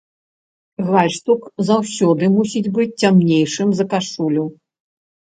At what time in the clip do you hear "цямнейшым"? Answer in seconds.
3.05-3.67